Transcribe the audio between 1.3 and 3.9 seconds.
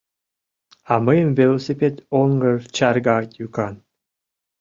велосипед оҥгыр чарга йӱкан.